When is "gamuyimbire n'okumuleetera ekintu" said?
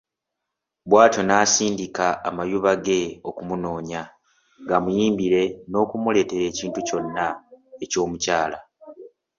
4.69-6.79